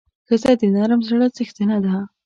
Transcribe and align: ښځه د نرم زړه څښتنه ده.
ښځه 0.27 0.51
د 0.59 0.63
نرم 0.75 1.01
زړه 1.07 1.27
څښتنه 1.35 1.77
ده. 1.85 1.95